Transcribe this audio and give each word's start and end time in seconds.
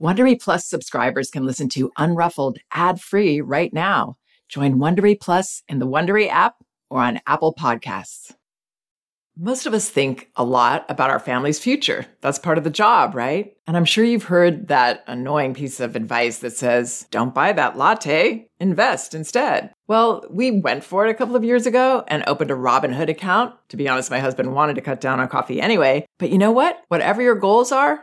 Wondery 0.00 0.40
Plus 0.40 0.66
subscribers 0.66 1.30
can 1.30 1.44
listen 1.44 1.68
to 1.68 1.90
Unruffled 1.98 2.56
ad-free 2.72 3.42
right 3.42 3.70
now. 3.70 4.16
Join 4.48 4.76
Wondery 4.76 5.20
Plus 5.20 5.62
in 5.68 5.78
the 5.78 5.86
Wondery 5.86 6.26
app 6.26 6.54
or 6.88 7.02
on 7.02 7.20
Apple 7.26 7.54
Podcasts. 7.54 8.32
Most 9.36 9.66
of 9.66 9.74
us 9.74 9.90
think 9.90 10.30
a 10.36 10.44
lot 10.44 10.86
about 10.88 11.10
our 11.10 11.18
family's 11.18 11.58
future. 11.58 12.06
That's 12.22 12.38
part 12.38 12.56
of 12.56 12.64
the 12.64 12.70
job, 12.70 13.14
right? 13.14 13.54
And 13.66 13.76
I'm 13.76 13.84
sure 13.84 14.04
you've 14.04 14.24
heard 14.24 14.68
that 14.68 15.04
annoying 15.06 15.52
piece 15.52 15.80
of 15.80 15.96
advice 15.96 16.38
that 16.38 16.56
says, 16.56 17.06
don't 17.10 17.34
buy 17.34 17.52
that 17.52 17.76
latte, 17.76 18.48
invest 18.58 19.14
instead. 19.14 19.70
Well, 19.86 20.24
we 20.30 20.50
went 20.50 20.82
for 20.82 21.06
it 21.06 21.10
a 21.10 21.14
couple 21.14 21.36
of 21.36 21.44
years 21.44 21.66
ago 21.66 22.04
and 22.08 22.24
opened 22.26 22.50
a 22.50 22.54
Robinhood 22.54 23.08
account. 23.08 23.54
To 23.68 23.76
be 23.76 23.88
honest, 23.88 24.10
my 24.10 24.18
husband 24.18 24.54
wanted 24.54 24.74
to 24.76 24.82
cut 24.82 25.00
down 25.00 25.20
on 25.20 25.28
coffee 25.28 25.60
anyway. 25.60 26.06
But 26.18 26.30
you 26.30 26.38
know 26.38 26.52
what? 26.52 26.82
Whatever 26.88 27.22
your 27.22 27.34
goals 27.34 27.70
are, 27.70 28.02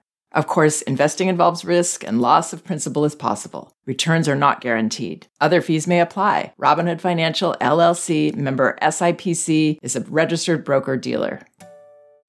Of 0.33 0.47
course, 0.47 0.81
investing 0.83 1.27
involves 1.27 1.65
risk 1.65 2.05
and 2.05 2.21
loss 2.21 2.53
of 2.53 2.63
principal 2.63 3.03
is 3.03 3.15
possible. 3.15 3.75
Returns 3.85 4.29
are 4.29 4.35
not 4.35 4.61
guaranteed. 4.61 5.27
Other 5.41 5.61
fees 5.61 5.87
may 5.87 5.99
apply. 5.99 6.53
Robinhood 6.57 7.01
Financial 7.01 7.55
LLC 7.59 8.33
member 8.35 8.77
SIPC 8.81 9.79
is 9.81 9.95
a 9.97 10.01
registered 10.01 10.63
broker 10.63 10.95
dealer. 10.95 11.41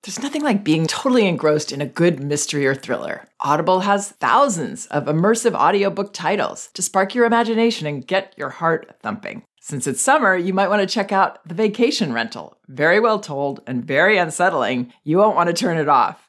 There's 0.02 0.20
nothing 0.20 0.42
like 0.42 0.64
being 0.64 0.89
totally 0.89 1.28
engrossed 1.28 1.70
in 1.70 1.80
a 1.80 1.86
good 1.86 2.19
mystery 2.19 2.67
or 2.67 2.75
thriller. 2.75 3.28
Audible 3.39 3.80
has 3.80 4.11
thousands 4.11 4.86
of 4.86 5.05
immersive 5.05 5.55
audiobook 5.55 6.12
titles 6.12 6.70
to 6.75 6.83
spark 6.83 7.14
your 7.14 7.25
imagination 7.25 7.86
and 7.86 8.05
get 8.05 8.34
your 8.36 8.50
heart 8.50 8.97
thumping. 9.00 9.45
Since 9.61 9.86
it's 9.86 10.00
summer, 10.00 10.36
you 10.36 10.53
might 10.53 10.67
want 10.67 10.80
to 10.80 10.92
check 10.92 11.12
out 11.12 11.39
The 11.47 11.55
Vacation 11.55 12.12
Rental. 12.12 12.56
Very 12.67 12.98
well 12.98 13.20
told 13.20 13.61
and 13.64 13.84
very 13.84 14.19
unsettling. 14.19 14.92
You 15.05 15.19
won't 15.19 15.36
want 15.36 15.50
to 15.50 15.55
turn 15.55 15.78
it 15.78 15.89
off. 15.89 16.28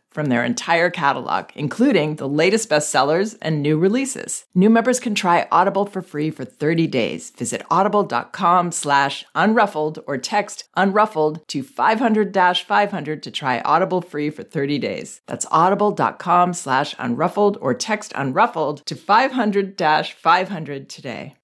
from 0.11 0.27
their 0.27 0.43
entire 0.43 0.89
catalog, 0.89 1.49
including 1.55 2.17
the 2.17 2.27
latest 2.27 2.69
bestsellers 2.69 3.37
and 3.41 3.61
new 3.61 3.77
releases. 3.77 4.45
New 4.53 4.69
members 4.69 4.99
can 4.99 5.15
try 5.15 5.47
Audible 5.51 5.85
for 5.85 6.01
free 6.01 6.29
for 6.29 6.45
30 6.45 6.87
days. 6.87 7.31
Visit 7.31 7.63
audible.com 7.71 8.71
slash 8.71 9.25
unruffled 9.35 10.03
or 10.05 10.17
text 10.17 10.65
unruffled 10.77 11.45
to 11.47 11.63
500-500 11.63 13.21
to 13.21 13.31
try 13.31 13.61
Audible 13.61 14.01
free 14.01 14.29
for 14.29 14.43
30 14.43 14.77
days. 14.79 15.21
That's 15.27 15.45
audible.com 15.49 16.53
slash 16.53 16.93
unruffled 16.95 17.57
or 17.61 17.73
text 17.73 18.13
unruffled 18.13 18.83
to 18.85 18.95
500-500 18.95 20.87
today. 20.87 21.35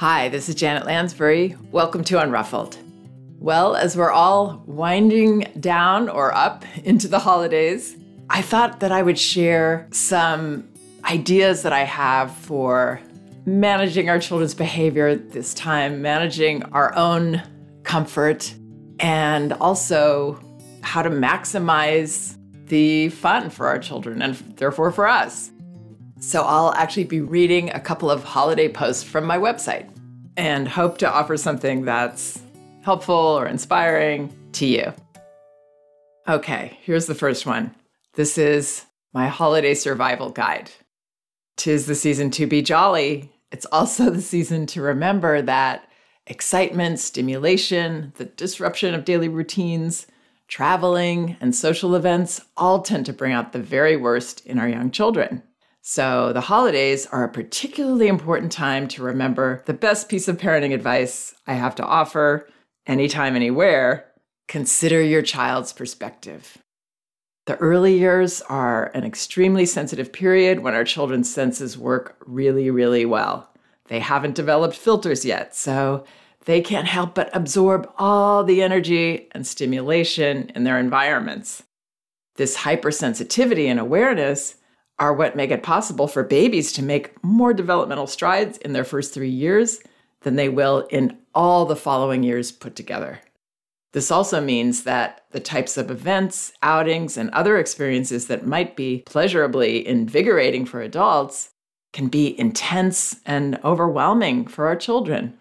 Hi, 0.00 0.30
this 0.30 0.48
is 0.48 0.54
Janet 0.54 0.86
Lansbury. 0.86 1.56
Welcome 1.70 2.04
to 2.04 2.14
Unruffled. 2.14 2.78
Well, 3.40 3.74
as 3.74 3.96
we're 3.96 4.10
all 4.10 4.62
winding 4.66 5.46
down 5.58 6.10
or 6.10 6.34
up 6.34 6.62
into 6.84 7.08
the 7.08 7.18
holidays, 7.18 7.96
I 8.28 8.42
thought 8.42 8.80
that 8.80 8.92
I 8.92 9.00
would 9.00 9.18
share 9.18 9.88
some 9.92 10.68
ideas 11.06 11.62
that 11.62 11.72
I 11.72 11.84
have 11.84 12.36
for 12.36 13.00
managing 13.46 14.10
our 14.10 14.18
children's 14.18 14.52
behavior 14.52 15.14
this 15.14 15.54
time, 15.54 16.02
managing 16.02 16.64
our 16.64 16.94
own 16.94 17.42
comfort, 17.82 18.54
and 18.98 19.54
also 19.54 20.38
how 20.82 21.00
to 21.00 21.08
maximize 21.08 22.36
the 22.66 23.08
fun 23.08 23.48
for 23.48 23.68
our 23.68 23.78
children 23.78 24.20
and 24.20 24.34
therefore 24.58 24.92
for 24.92 25.08
us. 25.08 25.50
So 26.18 26.42
I'll 26.42 26.74
actually 26.74 27.04
be 27.04 27.22
reading 27.22 27.70
a 27.70 27.80
couple 27.80 28.10
of 28.10 28.22
holiday 28.22 28.68
posts 28.68 29.02
from 29.02 29.24
my 29.24 29.38
website 29.38 29.88
and 30.36 30.68
hope 30.68 30.98
to 30.98 31.10
offer 31.10 31.38
something 31.38 31.86
that's 31.86 32.42
helpful 32.82 33.14
or 33.14 33.46
inspiring 33.46 34.34
to 34.52 34.66
you. 34.66 34.92
Okay, 36.28 36.78
here's 36.82 37.06
the 37.06 37.14
first 37.14 37.46
one. 37.46 37.74
This 38.14 38.38
is 38.38 38.84
my 39.12 39.28
holiday 39.28 39.74
survival 39.74 40.30
guide. 40.30 40.70
Tis 41.56 41.86
the 41.86 41.94
season 41.94 42.30
to 42.32 42.46
be 42.46 42.62
jolly. 42.62 43.32
It's 43.52 43.66
also 43.66 44.10
the 44.10 44.22
season 44.22 44.66
to 44.66 44.82
remember 44.82 45.42
that 45.42 45.88
excitement, 46.26 47.00
stimulation, 47.00 48.12
the 48.16 48.26
disruption 48.26 48.94
of 48.94 49.04
daily 49.04 49.28
routines, 49.28 50.06
traveling, 50.48 51.36
and 51.40 51.54
social 51.54 51.94
events 51.94 52.40
all 52.56 52.82
tend 52.82 53.06
to 53.06 53.12
bring 53.12 53.32
out 53.32 53.52
the 53.52 53.58
very 53.58 53.96
worst 53.96 54.44
in 54.46 54.58
our 54.58 54.68
young 54.68 54.90
children. 54.90 55.42
So, 55.82 56.32
the 56.32 56.42
holidays 56.42 57.06
are 57.06 57.24
a 57.24 57.32
particularly 57.32 58.06
important 58.06 58.52
time 58.52 58.86
to 58.88 59.02
remember 59.02 59.62
the 59.66 59.72
best 59.72 60.08
piece 60.08 60.28
of 60.28 60.36
parenting 60.36 60.74
advice 60.74 61.34
I 61.46 61.54
have 61.54 61.74
to 61.76 61.84
offer 61.84 62.46
anytime, 62.86 63.36
anywhere. 63.36 64.06
Consider 64.48 65.02
your 65.02 65.22
child's 65.22 65.72
perspective. 65.72 66.58
The 67.46 67.56
early 67.56 67.98
years 67.98 68.42
are 68.42 68.90
an 68.94 69.04
extremely 69.04 69.66
sensitive 69.66 70.12
period 70.12 70.60
when 70.60 70.74
our 70.74 70.84
children's 70.84 71.32
senses 71.32 71.76
work 71.76 72.16
really, 72.26 72.70
really 72.70 73.04
well. 73.04 73.50
They 73.88 74.00
haven't 74.00 74.36
developed 74.36 74.76
filters 74.76 75.24
yet, 75.24 75.54
so 75.54 76.04
they 76.44 76.60
can't 76.60 76.86
help 76.86 77.14
but 77.14 77.34
absorb 77.34 77.90
all 77.98 78.44
the 78.44 78.62
energy 78.62 79.28
and 79.32 79.46
stimulation 79.46 80.50
in 80.54 80.64
their 80.64 80.78
environments. 80.78 81.64
This 82.36 82.58
hypersensitivity 82.58 83.66
and 83.66 83.80
awareness 83.80 84.56
are 84.98 85.12
what 85.12 85.34
make 85.34 85.50
it 85.50 85.62
possible 85.62 86.06
for 86.06 86.22
babies 86.22 86.72
to 86.74 86.82
make 86.82 87.22
more 87.24 87.52
developmental 87.52 88.06
strides 88.06 88.58
in 88.58 88.72
their 88.74 88.84
first 88.84 89.12
three 89.12 89.30
years 89.30 89.80
than 90.22 90.36
they 90.36 90.48
will 90.48 90.86
in 90.90 91.18
all 91.34 91.64
the 91.66 91.76
following 91.76 92.22
years 92.22 92.52
put 92.52 92.76
together. 92.76 93.20
This 93.92 94.10
also 94.10 94.40
means 94.40 94.84
that 94.84 95.24
the 95.32 95.40
types 95.40 95.76
of 95.76 95.90
events, 95.90 96.52
outings, 96.62 97.16
and 97.16 97.30
other 97.30 97.58
experiences 97.58 98.26
that 98.26 98.46
might 98.46 98.76
be 98.76 99.02
pleasurably 99.06 99.86
invigorating 99.86 100.64
for 100.64 100.80
adults 100.80 101.50
can 101.92 102.06
be 102.06 102.38
intense 102.38 103.16
and 103.26 103.58
overwhelming 103.64 104.46
for 104.46 104.68
our 104.68 104.76
children. 104.76 105.36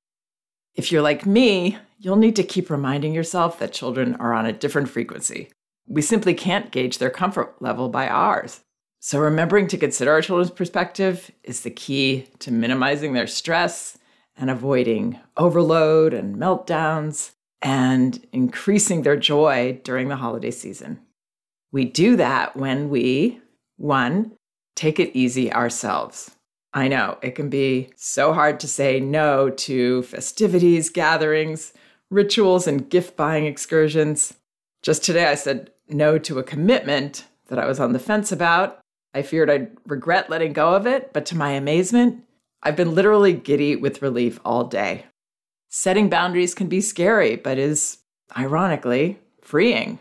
If 0.73 0.91
you're 0.91 1.03
like 1.03 1.27
me, 1.27 1.77
you'll 1.99 2.15
need 2.15 2.35
to 2.37 2.43
keep 2.43 2.71
reminding 2.71 3.13
yourself 3.13 3.59
that 3.59 3.73
children 3.73 4.15
are 4.15 4.33
on 4.33 4.47
a 4.47 4.53
different 4.53 4.89
frequency. 4.89 5.49
We 5.87 6.01
simply 6.01 6.33
can't 6.33 6.71
gauge 6.71 6.97
their 6.97 7.09
comfort 7.11 7.61
level 7.61 7.89
by 7.89 8.07
ours. 8.07 8.61
So, 9.01 9.19
remembering 9.19 9.67
to 9.67 9.77
consider 9.77 10.11
our 10.11 10.21
children's 10.21 10.51
perspective 10.51 11.31
is 11.43 11.61
the 11.61 11.69
key 11.69 12.27
to 12.39 12.51
minimizing 12.51 13.13
their 13.13 13.27
stress 13.27 13.97
and 14.39 14.49
avoiding 14.49 15.19
overload 15.37 16.13
and 16.13 16.35
meltdowns 16.35 17.31
and 17.61 18.25
increasing 18.31 19.03
their 19.03 19.17
joy 19.17 19.79
during 19.83 20.07
the 20.07 20.15
holiday 20.15 20.49
season. 20.49 20.99
We 21.71 21.85
do 21.85 22.15
that 22.15 22.55
when 22.55 22.89
we, 22.89 23.41
one, 23.77 24.31
take 24.75 24.99
it 24.99 25.15
easy 25.15 25.51
ourselves. 25.53 26.31
I 26.73 26.87
know 26.87 27.17
it 27.21 27.35
can 27.35 27.49
be 27.49 27.89
so 27.95 28.33
hard 28.33 28.59
to 28.61 28.67
say 28.67 28.99
no 28.99 29.49
to 29.49 30.03
festivities, 30.03 30.89
gatherings, 30.89 31.73
rituals, 32.09 32.65
and 32.65 32.89
gift 32.89 33.17
buying 33.17 33.45
excursions. 33.45 34.33
Just 34.81 35.03
today, 35.03 35.27
I 35.27 35.35
said 35.35 35.71
no 35.89 36.17
to 36.19 36.39
a 36.39 36.43
commitment 36.43 37.25
that 37.47 37.59
I 37.59 37.67
was 37.67 37.79
on 37.79 37.93
the 37.93 37.99
fence 37.99 38.31
about 38.31 38.79
I 39.13 39.21
feared 39.21 39.49
I'd 39.49 39.71
regret 39.85 40.29
letting 40.29 40.53
go 40.53 40.73
of 40.75 40.85
it, 40.85 41.13
but 41.13 41.25
to 41.27 41.37
my 41.37 41.51
amazement, 41.51 42.23
I've 42.61 42.75
been 42.75 42.93
literally 42.93 43.33
giddy 43.33 43.75
with 43.75 44.01
relief 44.01 44.39
all 44.43 44.65
day. 44.65 45.05
Setting 45.69 46.09
boundaries 46.09 46.55
can 46.55 46.67
be 46.67 46.81
scary, 46.81 47.35
but 47.35 47.57
is, 47.57 47.99
ironically, 48.37 49.19
freeing. 49.41 49.99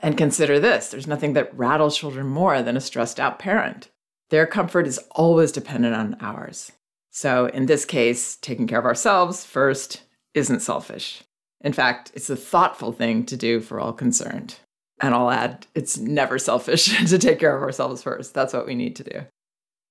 And 0.00 0.16
consider 0.16 0.60
this 0.60 0.88
there's 0.88 1.06
nothing 1.06 1.32
that 1.32 1.56
rattles 1.56 1.96
children 1.96 2.26
more 2.26 2.62
than 2.62 2.76
a 2.76 2.80
stressed 2.80 3.18
out 3.18 3.38
parent. 3.38 3.88
Their 4.30 4.46
comfort 4.46 4.86
is 4.86 5.00
always 5.12 5.52
dependent 5.52 5.94
on 5.94 6.16
ours. 6.20 6.72
So, 7.10 7.46
in 7.46 7.66
this 7.66 7.84
case, 7.84 8.36
taking 8.36 8.66
care 8.66 8.78
of 8.78 8.84
ourselves 8.84 9.44
first 9.44 10.02
isn't 10.34 10.60
selfish. 10.60 11.22
In 11.62 11.72
fact, 11.72 12.12
it's 12.14 12.30
a 12.30 12.36
thoughtful 12.36 12.92
thing 12.92 13.24
to 13.26 13.36
do 13.36 13.60
for 13.60 13.80
all 13.80 13.92
concerned. 13.92 14.56
And 15.00 15.14
I'll 15.14 15.30
add, 15.30 15.66
it's 15.74 15.96
never 15.96 16.38
selfish 16.38 16.84
to 17.08 17.18
take 17.18 17.38
care 17.38 17.56
of 17.56 17.62
ourselves 17.62 18.02
first. 18.02 18.34
That's 18.34 18.52
what 18.52 18.66
we 18.66 18.74
need 18.74 18.94
to 18.96 19.04
do. 19.04 19.26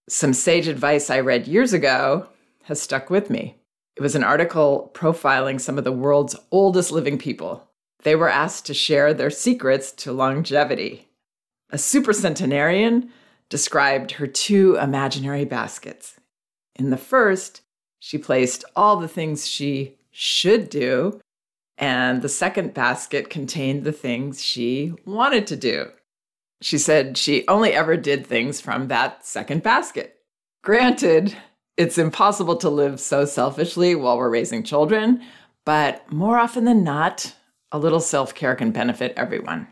Some 0.09 0.33
sage 0.33 0.69
advice 0.69 1.09
I 1.09 1.19
read 1.19 1.47
years 1.47 1.73
ago 1.73 2.27
has 2.63 2.81
stuck 2.81 3.09
with 3.09 3.29
me. 3.29 3.57
It 3.97 4.01
was 4.01 4.15
an 4.15 4.23
article 4.23 4.89
profiling 4.93 5.59
some 5.59 5.77
of 5.77 5.83
the 5.83 5.91
world's 5.91 6.35
oldest 6.49 6.93
living 6.93 7.17
people. 7.17 7.67
They 8.03 8.15
were 8.15 8.29
asked 8.29 8.65
to 8.67 8.73
share 8.73 9.13
their 9.13 9.29
secrets 9.29 9.91
to 9.93 10.13
longevity. 10.13 11.09
A 11.71 11.75
supercentenarian 11.75 13.09
described 13.49 14.11
her 14.11 14.27
two 14.27 14.77
imaginary 14.77 15.43
baskets. 15.43 16.17
In 16.75 16.89
the 16.89 16.97
first, 16.97 17.61
she 17.99 18.17
placed 18.17 18.63
all 18.77 18.95
the 18.97 19.07
things 19.09 19.45
she 19.45 19.97
should 20.11 20.69
do, 20.69 21.19
and 21.77 22.21
the 22.21 22.29
second 22.29 22.73
basket 22.73 23.29
contained 23.29 23.83
the 23.83 23.91
things 23.91 24.41
she 24.41 24.93
wanted 25.05 25.47
to 25.47 25.57
do. 25.57 25.91
She 26.61 26.77
said 26.77 27.17
she 27.17 27.47
only 27.47 27.73
ever 27.73 27.97
did 27.97 28.25
things 28.25 28.59
from 28.59 28.87
that 28.87 29.25
second 29.25 29.63
basket. 29.63 30.19
Granted, 30.63 31.35
it's 31.77 31.97
impossible 31.97 32.55
to 32.57 32.69
live 32.69 32.99
so 32.99 33.25
selfishly 33.25 33.93
while 33.93 34.17
we're 34.17 34.29
raising 34.29 34.63
children, 34.63 35.21
but 35.65 36.11
more 36.11 36.37
often 36.37 36.65
than 36.65 36.83
not, 36.83 37.35
a 37.71 37.77
little 37.77 37.99
self 37.99 38.33
care 38.33 38.55
can 38.55 38.71
benefit 38.71 39.13
everyone. 39.15 39.67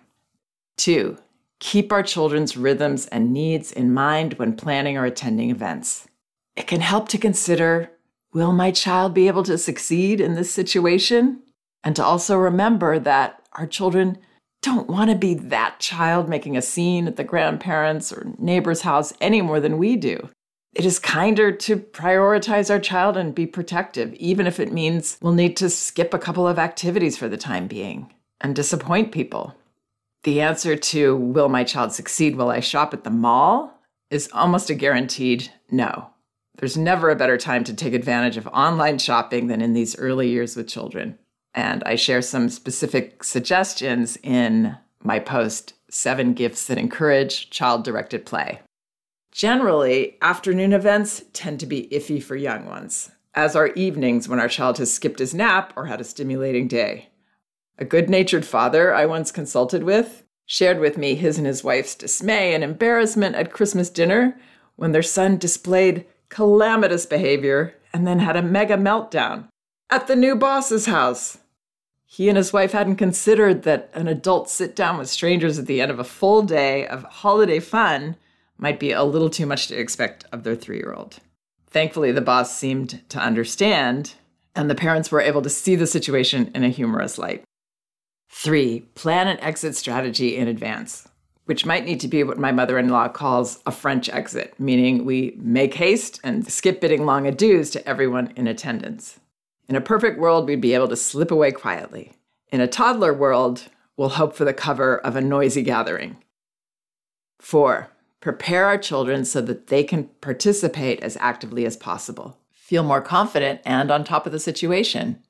Two, 0.77 1.17
keep 1.59 1.91
our 1.91 2.03
children's 2.03 2.57
rhythms 2.57 3.07
and 3.07 3.33
needs 3.33 3.71
in 3.71 3.93
mind 3.93 4.33
when 4.35 4.55
planning 4.55 4.97
or 4.97 5.05
attending 5.05 5.49
events. 5.49 6.07
It 6.55 6.67
can 6.67 6.81
help 6.81 7.09
to 7.09 7.17
consider 7.17 7.91
will 8.33 8.51
my 8.51 8.69
child 8.69 9.13
be 9.13 9.27
able 9.27 9.43
to 9.43 9.57
succeed 9.57 10.19
in 10.19 10.35
this 10.35 10.51
situation? 10.51 11.41
And 11.83 11.95
to 11.95 12.03
also 12.03 12.35
remember 12.35 12.99
that 12.99 13.41
our 13.53 13.65
children 13.65 14.17
don't 14.65 14.89
want 14.89 15.11
to 15.11 15.15
be 15.15 15.35
that 15.35 15.79
child 15.79 16.27
making 16.27 16.57
a 16.57 16.61
scene 16.61 17.05
at 17.05 17.17
the 17.17 17.23
grandparents' 17.23 18.11
or 18.11 18.33
neighbor's 18.39 18.81
house 18.81 19.13
any 19.21 19.39
more 19.39 19.59
than 19.59 19.77
we 19.77 19.95
do. 19.95 20.27
It 20.73 20.85
is 20.85 20.97
kinder 20.97 21.51
to 21.51 21.77
prioritize 21.77 22.71
our 22.71 22.79
child 22.79 23.15
and 23.15 23.35
be 23.35 23.45
protective, 23.45 24.13
even 24.15 24.47
if 24.47 24.59
it 24.59 24.73
means 24.73 25.19
we'll 25.21 25.33
need 25.33 25.55
to 25.57 25.69
skip 25.69 26.15
a 26.15 26.19
couple 26.19 26.47
of 26.47 26.57
activities 26.57 27.15
for 27.15 27.29
the 27.29 27.37
time 27.37 27.67
being 27.67 28.11
and 28.41 28.55
disappoint 28.55 29.11
people. 29.11 29.55
The 30.23 30.41
answer 30.41 30.75
to 30.75 31.15
will 31.15 31.47
my 31.47 31.63
child 31.63 31.93
succeed 31.93 32.35
while 32.35 32.49
I 32.49 32.59
shop 32.59 32.91
at 32.91 33.03
the 33.03 33.11
mall 33.11 33.79
is 34.09 34.29
almost 34.33 34.71
a 34.71 34.73
guaranteed 34.73 35.51
no. 35.69 36.09
There's 36.57 36.75
never 36.75 37.11
a 37.11 37.15
better 37.15 37.37
time 37.37 37.63
to 37.65 37.73
take 37.73 37.93
advantage 37.93 38.35
of 38.35 38.47
online 38.47 38.97
shopping 38.97 39.45
than 39.45 39.61
in 39.61 39.73
these 39.73 39.95
early 39.99 40.29
years 40.29 40.55
with 40.55 40.67
children. 40.67 41.19
And 41.55 41.83
I 41.85 41.95
share 41.95 42.21
some 42.21 42.49
specific 42.49 43.23
suggestions 43.23 44.17
in 44.21 44.77
my 45.01 45.19
post, 45.19 45.73
Seven 45.89 46.33
Gifts 46.33 46.67
That 46.67 46.77
Encourage 46.77 47.49
Child 47.49 47.83
Directed 47.83 48.25
Play. 48.25 48.59
Generally, 49.31 50.17
afternoon 50.21 50.73
events 50.73 51.23
tend 51.33 51.59
to 51.61 51.65
be 51.65 51.87
iffy 51.91 52.21
for 52.21 52.35
young 52.35 52.65
ones, 52.65 53.09
as 53.33 53.55
are 53.55 53.69
evenings 53.69 54.29
when 54.29 54.39
our 54.39 54.47
child 54.47 54.77
has 54.77 54.93
skipped 54.93 55.19
his 55.19 55.33
nap 55.33 55.73
or 55.75 55.87
had 55.87 55.99
a 55.99 56.05
stimulating 56.05 56.67
day. 56.67 57.09
A 57.79 57.85
good 57.85 58.09
natured 58.09 58.45
father 58.45 58.93
I 58.93 59.07
once 59.07 59.31
consulted 59.31 59.83
with 59.83 60.23
shared 60.45 60.79
with 60.79 60.97
me 60.97 61.15
his 61.15 61.37
and 61.37 61.47
his 61.47 61.63
wife's 61.63 61.95
dismay 61.95 62.53
and 62.53 62.63
embarrassment 62.63 63.35
at 63.35 63.51
Christmas 63.51 63.89
dinner 63.89 64.37
when 64.75 64.91
their 64.91 65.03
son 65.03 65.37
displayed 65.37 66.05
calamitous 66.29 67.05
behavior 67.05 67.75
and 67.93 68.05
then 68.05 68.19
had 68.19 68.35
a 68.35 68.41
mega 68.41 68.77
meltdown 68.77 69.47
at 69.89 70.07
the 70.07 70.15
new 70.15 70.35
boss's 70.35 70.85
house. 70.85 71.37
He 72.15 72.29
and 72.29 72.37
his 72.37 72.53
wife 72.53 72.71
hadn't 72.71 72.95
considered 72.95 73.63
that 73.63 73.89
an 73.93 74.07
adult 74.07 74.49
sit 74.49 74.73
down 74.73 74.97
with 74.97 75.09
strangers 75.09 75.59
at 75.59 75.65
the 75.65 75.81
end 75.81 75.91
of 75.91 75.99
a 75.99 76.05
full 76.05 76.43
day 76.43 76.87
of 76.87 77.03
holiday 77.03 77.59
fun 77.59 78.15
might 78.57 78.79
be 78.79 78.93
a 78.93 79.03
little 79.03 79.29
too 79.29 79.45
much 79.45 79.67
to 79.67 79.75
expect 79.77 80.23
of 80.31 80.43
their 80.43 80.55
three 80.55 80.77
year 80.77 80.93
old. 80.93 81.17
Thankfully, 81.67 82.13
the 82.13 82.21
boss 82.21 82.57
seemed 82.57 83.01
to 83.09 83.19
understand, 83.19 84.13
and 84.55 84.69
the 84.69 84.75
parents 84.75 85.11
were 85.11 85.19
able 85.19 85.41
to 85.41 85.49
see 85.49 85.75
the 85.75 85.85
situation 85.85 86.51
in 86.55 86.63
a 86.63 86.69
humorous 86.69 87.17
light. 87.17 87.43
Three, 88.29 88.85
plan 88.95 89.27
an 89.27 89.41
exit 89.41 89.75
strategy 89.75 90.37
in 90.37 90.47
advance, 90.47 91.09
which 91.43 91.65
might 91.65 91.83
need 91.83 91.99
to 91.99 92.07
be 92.07 92.23
what 92.23 92.39
my 92.39 92.53
mother 92.53 92.79
in 92.79 92.87
law 92.87 93.09
calls 93.09 93.59
a 93.65 93.73
French 93.73 94.07
exit, 94.07 94.53
meaning 94.57 95.03
we 95.03 95.35
make 95.37 95.73
haste 95.73 96.21
and 96.23 96.49
skip 96.49 96.79
bidding 96.79 97.05
long 97.05 97.25
adieus 97.25 97.73
to 97.73 97.85
everyone 97.85 98.31
in 98.37 98.47
attendance. 98.47 99.19
In 99.67 99.75
a 99.75 99.81
perfect 99.81 100.19
world, 100.19 100.47
we'd 100.47 100.61
be 100.61 100.73
able 100.73 100.87
to 100.89 100.95
slip 100.95 101.31
away 101.31 101.51
quietly. 101.51 102.13
In 102.51 102.61
a 102.61 102.67
toddler 102.67 103.13
world, 103.13 103.67
we'll 103.97 104.09
hope 104.09 104.35
for 104.35 104.45
the 104.45 104.53
cover 104.53 104.97
of 104.99 105.15
a 105.15 105.21
noisy 105.21 105.63
gathering. 105.63 106.17
Four, 107.39 107.89
prepare 108.21 108.65
our 108.65 108.77
children 108.77 109.25
so 109.25 109.41
that 109.41 109.67
they 109.67 109.83
can 109.83 110.05
participate 110.21 111.01
as 111.01 111.17
actively 111.19 111.65
as 111.65 111.77
possible, 111.77 112.37
feel 112.51 112.83
more 112.83 113.01
confident 113.01 113.61
and 113.65 113.91
on 113.91 114.03
top 114.03 114.25
of 114.25 114.31
the 114.31 114.39
situation 114.39 115.21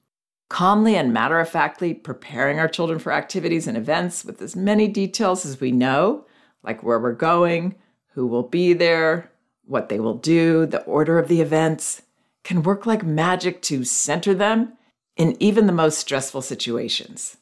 calmly 0.50 0.96
and 0.96 1.14
matter 1.14 1.40
of 1.40 1.50
factly 1.50 1.94
preparing 1.94 2.60
our 2.60 2.68
children 2.68 3.00
for 3.00 3.12
activities 3.12 3.68
and 3.68 3.78
events 3.78 4.24
with 4.24 4.42
as 4.42 4.56
many 4.56 4.88
details 4.88 5.46
as 5.46 5.60
we 5.60 5.72
know, 5.72 6.26
like 6.64 6.84
where 6.84 7.00
we're 7.00 7.14
going, 7.14 7.76
who 8.14 8.28
will 8.28 8.44
be 8.44 8.74
there, 8.74 9.31
what 9.66 9.90
they 9.90 10.00
will 10.00 10.14
do, 10.14 10.66
the 10.66 10.84
order 10.84 11.18
of 11.18 11.28
the 11.28 11.42
events, 11.42 12.04
can 12.45 12.63
work 12.63 12.86
like 12.86 13.03
magic 13.03 13.62
to 13.63 13.83
center 13.83 14.33
them 14.33 14.77
in 15.18 15.36
even 15.42 15.65
the 15.68 15.74
most 15.74 15.97
stressful 15.97 16.42
situations. 16.42 17.38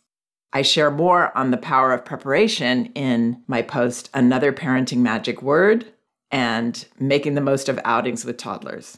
I 0.54 0.62
share 0.62 0.90
more 0.90 1.36
on 1.38 1.52
the 1.52 1.58
power 1.58 1.94
of 1.94 2.06
preparation 2.06 2.86
in 2.96 3.44
my 3.46 3.62
post, 3.62 4.10
Another 4.14 4.54
Parenting 4.54 5.00
Magic 5.00 5.42
Word, 5.42 5.86
and 6.32 6.86
Making 7.00 7.36
the 7.36 7.42
Most 7.42 7.68
of 7.68 7.80
Outings 7.84 8.24
with 8.24 8.38
Toddlers. 8.38 8.98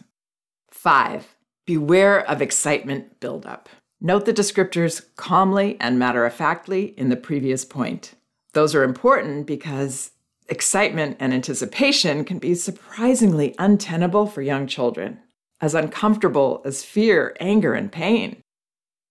Five, 0.70 1.36
beware 1.66 2.20
of 2.30 2.42
excitement 2.42 3.20
buildup. 3.20 3.68
Note 4.00 4.26
the 4.26 4.34
descriptors 4.34 5.04
calmly 5.16 5.78
and 5.80 5.98
matter 5.98 6.26
of 6.26 6.34
factly 6.34 6.94
in 6.98 7.10
the 7.10 7.16
previous 7.16 7.66
point. 7.66 8.14
Those 8.54 8.76
are 8.76 8.84
important 8.84 9.48
because 9.48 10.12
excitement 10.48 11.18
and 11.20 11.34
anticipation 11.34 12.26
can 12.26 12.38
be 12.38 12.54
surprisingly 12.54 13.56
untenable 13.58 14.28
for 14.28 14.42
young 14.42 14.68
children, 14.68 15.20
as 15.62 15.74
uncomfortable 15.74 16.62
as 16.66 16.84
fear, 16.84 17.36
anger, 17.40 17.74
and 17.74 17.92
pain. 17.92 18.42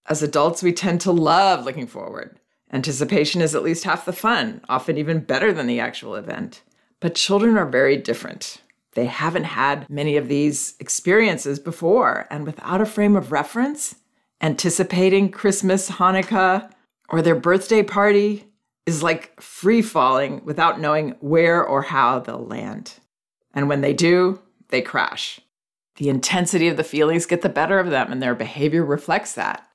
As 0.07 0.23
adults, 0.23 0.63
we 0.63 0.73
tend 0.73 1.01
to 1.03 1.13
love 1.13 1.65
looking 1.65 1.87
forward. 1.87 2.39
Anticipation 2.73 3.41
is 3.41 3.55
at 3.55 3.63
least 3.63 3.85
half 3.85 4.05
the 4.05 4.13
fun, 4.13 4.61
often 4.69 4.99
even 4.99 5.21
better 5.21 5.53
than 5.53 5.67
the 5.67 5.81
actual 5.81 6.15
event. 6.15 6.63
But 7.01 7.15
children 7.15 7.57
are 7.57 7.67
very 7.67 7.97
different. 7.97 8.59
They 8.95 9.07
haven't 9.07 9.45
had 9.45 9.89
many 9.89 10.17
of 10.17 10.29
these 10.29 10.75
experiences 10.81 11.59
before, 11.59 12.27
and 12.31 12.45
without 12.47 12.81
a 12.81 12.87
frame 12.87 13.17
of 13.17 13.33
reference, 13.33 13.97
anticipating 14.41 15.31
Christmas, 15.31 15.91
Hanukkah, 15.91 16.71
or 17.09 17.23
their 17.23 17.35
birthday 17.35 17.83
party 17.83 18.45
is 18.87 19.03
like 19.03 19.41
free 19.41 19.83
falling 19.83 20.45
without 20.45 20.81
knowing 20.81 21.17
where 21.21 21.65
or 21.65 21.83
how 21.83 22.19
they'll 22.19 22.45
land. 22.45 22.95
And 23.53 23.69
when 23.69 23.81
they 23.81 23.93
do, 23.93 24.41
they 24.69 24.83
crash. 24.83 25.41
The 25.97 26.09
intensity 26.09 26.69
of 26.69 26.77
the 26.77 26.85
feelings 26.85 27.27
get 27.27 27.43
the 27.43 27.49
better 27.49 27.79
of 27.79 27.91
them, 27.91 28.11
and 28.11 28.23
their 28.23 28.35
behavior 28.35 28.85
reflects 28.85 29.35
that. 29.35 29.69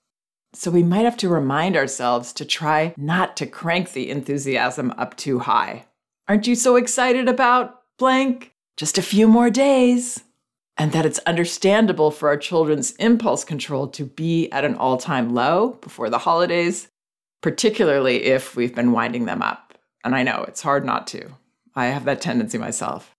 So 0.53 0.71
we 0.71 0.83
might 0.83 1.05
have 1.05 1.17
to 1.17 1.29
remind 1.29 1.77
ourselves 1.77 2.33
to 2.33 2.45
try 2.45 2.93
not 2.97 3.37
to 3.37 3.45
crank 3.45 3.93
the 3.93 4.09
enthusiasm 4.09 4.93
up 4.97 5.15
too 5.15 5.39
high. 5.39 5.85
Aren't 6.27 6.47
you 6.47 6.55
so 6.55 6.75
excited 6.75 7.29
about 7.29 7.81
blank? 7.97 8.53
Just 8.75 8.97
a 8.97 9.03
few 9.03 9.27
more 9.27 9.49
days 9.49 10.23
and 10.79 10.93
that 10.93 11.05
it's 11.05 11.19
understandable 11.19 12.09
for 12.09 12.29
our 12.29 12.37
children's 12.37 12.93
impulse 12.93 13.43
control 13.43 13.87
to 13.89 14.05
be 14.05 14.49
at 14.51 14.63
an 14.63 14.75
all 14.75 14.97
time 14.97 15.35
low 15.35 15.71
before 15.81 16.09
the 16.09 16.19
holidays, 16.19 16.87
particularly 17.41 18.23
if 18.23 18.55
we've 18.55 18.73
been 18.73 18.93
winding 18.93 19.25
them 19.25 19.41
up. 19.41 19.77
And 20.05 20.15
I 20.15 20.23
know 20.23 20.45
it's 20.47 20.61
hard 20.61 20.85
not 20.85 21.05
to. 21.07 21.35
I 21.75 21.87
have 21.87 22.05
that 22.05 22.21
tendency 22.21 22.57
myself. 22.57 23.13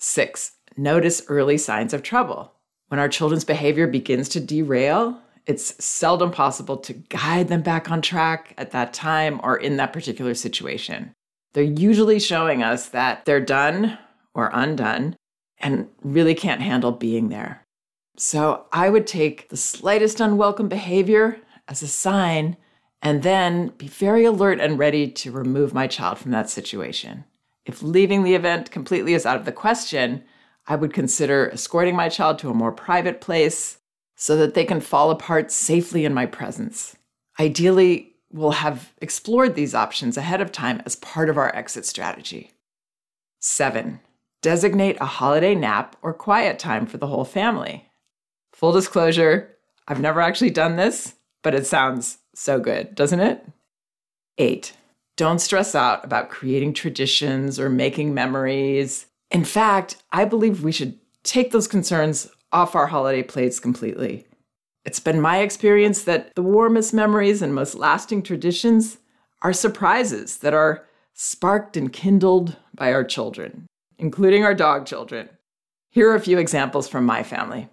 Six, 0.00 0.55
notice 0.76 1.22
early 1.28 1.58
signs 1.58 1.92
of 1.92 2.02
trouble. 2.02 2.52
When 2.88 3.00
our 3.00 3.08
children's 3.08 3.44
behavior 3.44 3.86
begins 3.86 4.28
to 4.30 4.40
derail, 4.40 5.20
it's 5.46 5.82
seldom 5.84 6.30
possible 6.30 6.76
to 6.78 6.92
guide 6.92 7.48
them 7.48 7.62
back 7.62 7.90
on 7.90 8.02
track 8.02 8.54
at 8.58 8.72
that 8.72 8.92
time 8.92 9.40
or 9.42 9.56
in 9.56 9.76
that 9.76 9.92
particular 9.92 10.34
situation. 10.34 11.14
They're 11.52 11.62
usually 11.62 12.20
showing 12.20 12.62
us 12.62 12.88
that 12.88 13.24
they're 13.24 13.40
done 13.40 13.98
or 14.34 14.50
undone 14.52 15.16
and 15.58 15.88
really 16.02 16.34
can't 16.34 16.60
handle 16.60 16.92
being 16.92 17.28
there. 17.28 17.64
So 18.18 18.66
I 18.72 18.90
would 18.90 19.06
take 19.06 19.48
the 19.48 19.56
slightest 19.56 20.20
unwelcome 20.20 20.68
behavior 20.68 21.38
as 21.68 21.82
a 21.82 21.88
sign 21.88 22.56
and 23.02 23.22
then 23.22 23.68
be 23.78 23.88
very 23.88 24.24
alert 24.24 24.60
and 24.60 24.78
ready 24.78 25.08
to 25.08 25.30
remove 25.30 25.72
my 25.72 25.86
child 25.86 26.18
from 26.18 26.32
that 26.32 26.50
situation. 26.50 27.24
If 27.64 27.82
leaving 27.82 28.22
the 28.22 28.34
event 28.34 28.70
completely 28.70 29.14
is 29.14 29.26
out 29.26 29.36
of 29.36 29.44
the 29.44 29.52
question, 29.52 30.24
I 30.66 30.76
would 30.76 30.92
consider 30.92 31.50
escorting 31.50 31.96
my 31.96 32.08
child 32.08 32.38
to 32.40 32.50
a 32.50 32.54
more 32.54 32.72
private 32.72 33.20
place 33.20 33.78
so 34.16 34.36
that 34.36 34.54
they 34.54 34.64
can 34.64 34.80
fall 34.80 35.10
apart 35.10 35.50
safely 35.50 36.04
in 36.04 36.14
my 36.14 36.26
presence. 36.26 36.96
Ideally, 37.38 38.14
we'll 38.32 38.52
have 38.52 38.92
explored 39.00 39.54
these 39.54 39.74
options 39.74 40.16
ahead 40.16 40.40
of 40.40 40.52
time 40.52 40.82
as 40.86 40.96
part 40.96 41.28
of 41.28 41.38
our 41.38 41.54
exit 41.54 41.86
strategy. 41.86 42.52
Seven, 43.38 44.00
Designate 44.46 44.96
a 45.00 45.06
holiday 45.06 45.56
nap 45.56 45.96
or 46.02 46.14
quiet 46.14 46.60
time 46.60 46.86
for 46.86 46.98
the 46.98 47.08
whole 47.08 47.24
family. 47.24 47.90
Full 48.52 48.70
disclosure, 48.70 49.56
I've 49.88 50.00
never 50.00 50.20
actually 50.20 50.50
done 50.50 50.76
this, 50.76 51.14
but 51.42 51.52
it 51.52 51.66
sounds 51.66 52.18
so 52.32 52.60
good, 52.60 52.94
doesn't 52.94 53.18
it? 53.18 53.44
Eight, 54.38 54.74
don't 55.16 55.40
stress 55.40 55.74
out 55.74 56.04
about 56.04 56.30
creating 56.30 56.74
traditions 56.74 57.58
or 57.58 57.68
making 57.68 58.14
memories. 58.14 59.06
In 59.30 59.44
fact, 59.44 59.96
I 60.12 60.24
believe 60.24 60.62
we 60.62 60.72
should 60.72 60.98
take 61.22 61.50
those 61.50 61.68
concerns 61.68 62.28
off 62.52 62.74
our 62.74 62.86
holiday 62.86 63.22
plates 63.22 63.58
completely. 63.58 64.26
It's 64.84 65.00
been 65.00 65.20
my 65.20 65.38
experience 65.38 66.04
that 66.04 66.32
the 66.36 66.42
warmest 66.42 66.94
memories 66.94 67.42
and 67.42 67.54
most 67.54 67.74
lasting 67.74 68.22
traditions 68.22 68.98
are 69.42 69.52
surprises 69.52 70.38
that 70.38 70.54
are 70.54 70.86
sparked 71.12 71.76
and 71.76 71.92
kindled 71.92 72.56
by 72.74 72.92
our 72.92 73.02
children, 73.02 73.66
including 73.98 74.44
our 74.44 74.54
dog 74.54 74.86
children. 74.86 75.28
Here 75.90 76.10
are 76.10 76.14
a 76.14 76.20
few 76.20 76.38
examples 76.38 76.88
from 76.88 77.04
my 77.04 77.22
family. 77.22 77.68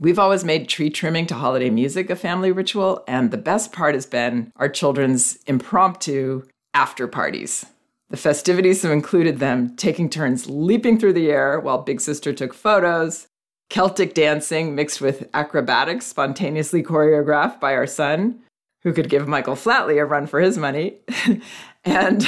We've 0.00 0.18
always 0.18 0.44
made 0.44 0.68
tree 0.68 0.90
trimming 0.90 1.26
to 1.26 1.34
holiday 1.34 1.70
music 1.70 2.08
a 2.10 2.16
family 2.16 2.50
ritual, 2.50 3.04
and 3.06 3.30
the 3.30 3.36
best 3.36 3.70
part 3.70 3.94
has 3.94 4.06
been 4.06 4.50
our 4.56 4.68
children's 4.68 5.38
impromptu 5.46 6.46
after 6.72 7.06
parties. 7.06 7.66
The 8.10 8.16
festivities 8.16 8.82
have 8.82 8.90
included 8.90 9.38
them 9.38 9.76
taking 9.76 10.10
turns 10.10 10.50
leaping 10.50 10.98
through 10.98 11.12
the 11.12 11.30
air 11.30 11.60
while 11.60 11.78
Big 11.78 12.00
Sister 12.00 12.32
took 12.32 12.52
photos, 12.52 13.28
Celtic 13.68 14.14
dancing 14.14 14.74
mixed 14.74 15.00
with 15.00 15.30
acrobatics 15.32 16.06
spontaneously 16.06 16.82
choreographed 16.82 17.60
by 17.60 17.72
our 17.74 17.86
son, 17.86 18.40
who 18.82 18.92
could 18.92 19.08
give 19.08 19.28
Michael 19.28 19.54
Flatley 19.54 20.00
a 20.00 20.04
run 20.04 20.26
for 20.26 20.40
his 20.40 20.58
money, 20.58 20.98
and 21.84 22.26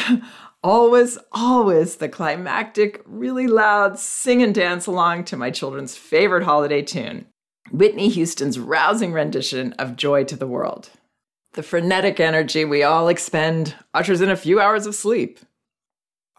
always, 0.62 1.18
always 1.32 1.96
the 1.96 2.08
climactic, 2.08 3.02
really 3.04 3.48
loud 3.48 3.98
sing 3.98 4.40
and 4.40 4.54
dance 4.54 4.86
along 4.86 5.24
to 5.24 5.36
my 5.36 5.50
children's 5.50 5.96
favorite 5.96 6.44
holiday 6.44 6.82
tune, 6.82 7.26
Whitney 7.72 8.08
Houston's 8.08 8.60
rousing 8.60 9.12
rendition 9.12 9.72
of 9.74 9.96
Joy 9.96 10.22
to 10.24 10.36
the 10.36 10.46
World. 10.46 10.90
The 11.54 11.64
frenetic 11.64 12.20
energy 12.20 12.64
we 12.64 12.84
all 12.84 13.08
expend 13.08 13.74
ushers 13.92 14.20
in 14.20 14.30
a 14.30 14.36
few 14.36 14.60
hours 14.60 14.86
of 14.86 14.94
sleep. 14.94 15.40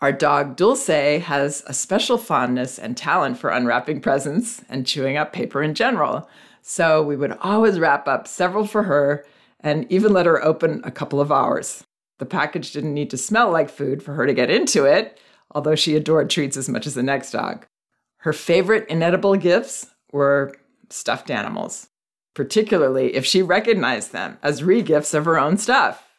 Our 0.03 0.11
dog 0.11 0.57
Dulce 0.57 1.21
has 1.21 1.63
a 1.65 1.73
special 1.73 2.17
fondness 2.17 2.77
and 2.77 2.97
talent 2.97 3.37
for 3.37 3.49
unwrapping 3.49 4.01
presents 4.01 4.61
and 4.67 4.85
chewing 4.85 5.15
up 5.15 5.31
paper 5.31 5.63
in 5.63 5.75
general. 5.75 6.29
So 6.61 7.01
we 7.01 7.15
would 7.15 7.37
always 7.39 7.79
wrap 7.79 8.05
up 8.05 8.27
several 8.27 8.67
for 8.67 8.83
her 8.83 9.25
and 9.61 9.89
even 9.89 10.11
let 10.11 10.25
her 10.25 10.43
open 10.43 10.81
a 10.83 10.91
couple 10.91 11.21
of 11.21 11.31
ours. 11.31 11.85
The 12.19 12.25
package 12.25 12.73
didn't 12.73 12.93
need 12.93 13.11
to 13.11 13.17
smell 13.17 13.49
like 13.49 13.69
food 13.69 14.03
for 14.03 14.13
her 14.15 14.27
to 14.27 14.33
get 14.33 14.49
into 14.49 14.83
it, 14.83 15.21
although 15.51 15.73
she 15.75 15.95
adored 15.95 16.29
treats 16.29 16.57
as 16.57 16.67
much 16.67 16.85
as 16.85 16.95
the 16.95 17.01
next 17.01 17.31
dog. 17.31 17.65
Her 18.17 18.33
favorite 18.33 18.89
inedible 18.89 19.37
gifts 19.37 19.87
were 20.11 20.53
stuffed 20.89 21.31
animals, 21.31 21.87
particularly 22.33 23.15
if 23.15 23.25
she 23.25 23.41
recognized 23.41 24.11
them 24.11 24.37
as 24.43 24.65
re 24.65 24.81
gifts 24.81 25.13
of 25.13 25.23
her 25.23 25.39
own 25.39 25.57
stuff. 25.57 26.12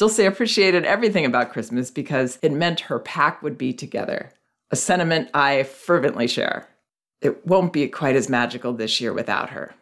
Dulce 0.00 0.18
appreciated 0.20 0.86
everything 0.86 1.26
about 1.26 1.52
Christmas 1.52 1.90
because 1.90 2.38
it 2.40 2.52
meant 2.52 2.80
her 2.80 2.98
pack 2.98 3.42
would 3.42 3.58
be 3.58 3.74
together, 3.74 4.32
a 4.70 4.76
sentiment 4.76 5.28
I 5.34 5.64
fervently 5.64 6.26
share. 6.26 6.66
It 7.20 7.46
won't 7.46 7.74
be 7.74 7.86
quite 7.86 8.16
as 8.16 8.30
magical 8.30 8.72
this 8.72 8.98
year 8.98 9.12
without 9.12 9.50
her. 9.50 9.74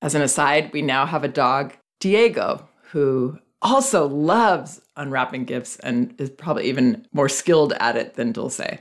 As 0.00 0.14
an 0.14 0.22
aside, 0.22 0.72
we 0.72 0.80
now 0.80 1.06
have 1.06 1.24
a 1.24 1.28
dog, 1.28 1.74
Diego, 1.98 2.68
who 2.92 3.36
also 3.60 4.06
loves 4.06 4.80
unwrapping 4.96 5.44
gifts 5.44 5.76
and 5.80 6.14
is 6.18 6.30
probably 6.30 6.68
even 6.68 7.04
more 7.12 7.28
skilled 7.28 7.72
at 7.80 7.96
it 7.96 8.14
than 8.14 8.30
Dulce. 8.30 8.78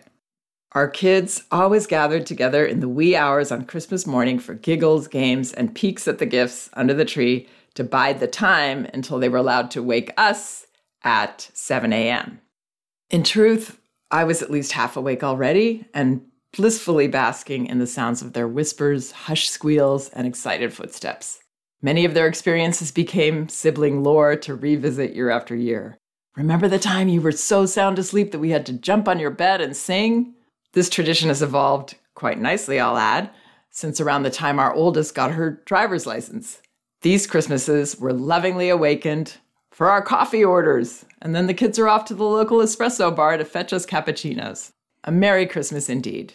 Our 0.74 0.88
kids 0.88 1.44
always 1.52 1.88
gathered 1.88 2.28
together 2.28 2.68
in 2.68 2.82
the 2.82 2.88
wee 2.88 3.16
hours 3.16 3.52
on 3.52 3.66
Christmas 3.66 4.06
morning 4.06 4.38
for 4.38 4.54
giggles, 4.54 5.08
games, 5.08 5.54
and 5.54 5.74
peeks 5.74 6.08
at 6.08 6.20
the 6.20 6.28
gifts 6.28 6.70
under 6.74 6.94
the 6.94 7.04
tree 7.04 7.48
to 7.76 7.84
bide 7.84 8.20
the 8.20 8.28
time 8.28 8.88
until 8.94 9.20
they 9.20 9.30
were 9.30 9.38
allowed 9.38 9.72
to 9.72 9.84
wake 9.84 10.14
us 10.18 10.68
at 11.04 11.50
7 11.54 11.92
a.m. 11.94 12.42
In 13.10 13.24
truth, 13.24 13.80
I 14.10 14.24
was 14.24 14.42
at 14.42 14.52
least 14.52 14.74
half 14.74 14.98
awake 14.98 15.24
already 15.24 15.86
and 15.94 16.22
blissfully 16.54 17.08
basking 17.08 17.66
in 17.66 17.80
the 17.80 17.88
sounds 17.88 18.22
of 18.22 18.34
their 18.34 18.48
whispers, 18.48 19.12
hushed 19.12 19.50
squeals, 19.50 20.10
and 20.10 20.28
excited 20.28 20.74
footsteps. 20.74 21.40
Many 21.82 22.06
of 22.06 22.14
their 22.14 22.28
experiences 22.28 22.92
became 22.92 23.50
sibling 23.50 24.04
lore 24.04 24.36
to 24.36 24.54
revisit 24.54 25.16
year 25.16 25.30
after 25.30 25.56
year. 25.56 25.98
Remember 26.36 26.68
the 26.68 26.80
time 26.80 27.08
you 27.08 27.22
were 27.22 27.32
so 27.32 27.66
sound 27.66 27.98
asleep 28.00 28.32
that 28.32 28.40
we 28.40 28.52
had 28.52 28.66
to 28.68 28.74
jump 28.74 29.08
on 29.08 29.20
your 29.20 29.32
bed 29.32 29.62
and 29.62 29.76
sing? 29.76 30.34
This 30.74 30.90
tradition 30.90 31.30
has 31.30 31.42
evolved 31.42 31.96
quite 32.16 32.40
nicely, 32.40 32.80
I'll 32.80 32.98
add, 32.98 33.32
since 33.70 34.00
around 34.00 34.24
the 34.24 34.30
time 34.30 34.60
our 34.60 34.74
oldest 34.74 35.16
got 35.16 35.32
her 35.32 35.62
driver's 35.66 36.06
license. 36.06 36.62
These 37.02 37.26
Christmases 37.26 38.00
were 38.00 38.14
lovingly 38.14 38.70
awakened 38.70 39.38
for 39.72 39.90
our 39.90 40.04
coffee 40.04 40.46
orders, 40.46 41.04
and 41.20 41.34
then 41.34 41.48
the 41.48 41.54
kids 41.56 41.80
are 41.80 41.88
off 41.88 42.06
to 42.06 42.14
the 42.14 42.24
local 42.24 42.60
espresso 42.60 43.16
bar 43.16 43.38
to 43.38 43.46
fetch 43.46 43.74
us 43.74 43.88
cappuccinos. 43.88 44.72
A 45.04 45.12
Merry 45.12 45.48
Christmas 45.48 45.90
indeed. 45.90 46.34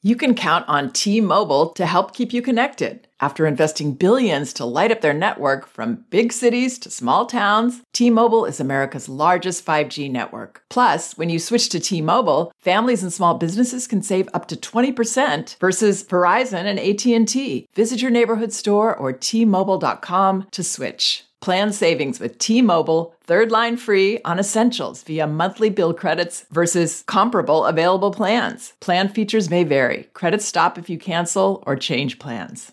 You 0.00 0.14
can 0.14 0.36
count 0.36 0.64
on 0.68 0.92
T 0.92 1.20
Mobile 1.20 1.70
to 1.70 1.86
help 1.86 2.14
keep 2.14 2.32
you 2.32 2.40
connected. 2.40 3.07
After 3.20 3.46
investing 3.46 3.94
billions 3.94 4.52
to 4.54 4.64
light 4.64 4.92
up 4.92 5.00
their 5.00 5.12
network 5.12 5.66
from 5.66 6.04
big 6.08 6.32
cities 6.32 6.78
to 6.78 6.90
small 6.90 7.26
towns, 7.26 7.82
T 7.92 8.10
Mobile 8.10 8.44
is 8.44 8.60
America's 8.60 9.08
largest 9.08 9.66
5G 9.66 10.08
network. 10.10 10.62
Plus, 10.70 11.18
when 11.18 11.28
you 11.28 11.40
switch 11.40 11.68
to 11.70 11.80
T 11.80 12.00
Mobile, 12.00 12.52
families 12.58 13.02
and 13.02 13.12
small 13.12 13.34
businesses 13.34 13.88
can 13.88 14.02
save 14.02 14.28
up 14.32 14.46
to 14.48 14.56
20% 14.56 15.58
versus 15.58 16.04
Verizon 16.04 16.64
and 16.64 16.78
AT&T. 16.78 17.66
Visit 17.74 18.00
your 18.00 18.12
neighborhood 18.12 18.52
store 18.52 18.94
or 18.94 19.12
tmobile.com 19.12 20.46
to 20.52 20.62
switch. 20.62 21.24
Plan 21.40 21.72
savings 21.72 22.18
with 22.18 22.38
T-Mobile, 22.38 23.14
third 23.22 23.52
line 23.52 23.76
free 23.76 24.20
on 24.24 24.40
essentials 24.40 25.04
via 25.04 25.26
monthly 25.26 25.70
bill 25.70 25.94
credits 25.94 26.44
versus 26.50 27.04
comparable 27.06 27.64
available 27.64 28.10
plans. 28.10 28.72
Plan 28.80 29.08
features 29.08 29.48
may 29.48 29.62
vary. 29.62 30.08
Credits 30.14 30.44
stop 30.44 30.78
if 30.78 30.90
you 30.90 30.98
cancel 30.98 31.62
or 31.64 31.76
change 31.76 32.18
plans. 32.18 32.72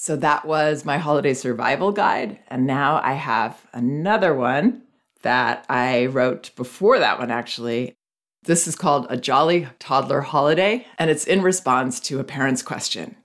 So 0.00 0.14
that 0.14 0.44
was 0.44 0.84
my 0.84 0.98
holiday 0.98 1.34
survival 1.34 1.90
guide. 1.90 2.38
And 2.46 2.68
now 2.68 3.00
I 3.02 3.14
have 3.14 3.66
another 3.72 4.32
one 4.32 4.82
that 5.22 5.66
I 5.68 6.06
wrote 6.06 6.54
before 6.54 7.00
that 7.00 7.18
one, 7.18 7.32
actually. 7.32 7.96
This 8.44 8.68
is 8.68 8.76
called 8.76 9.08
A 9.10 9.16
Jolly 9.16 9.66
Toddler 9.80 10.20
Holiday, 10.20 10.86
and 11.00 11.10
it's 11.10 11.24
in 11.24 11.42
response 11.42 11.98
to 11.98 12.20
a 12.20 12.24
parent's 12.24 12.62
question. 12.62 13.16